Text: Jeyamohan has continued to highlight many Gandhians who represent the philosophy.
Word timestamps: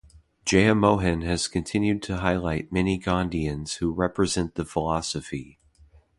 Jeyamohan 0.47 1.23
has 1.25 1.47
continued 1.47 2.01
to 2.01 2.17
highlight 2.21 2.71
many 2.71 2.97
Gandhians 2.99 3.75
who 3.75 3.91
represent 3.93 4.55
the 4.55 4.65
philosophy. 4.65 5.59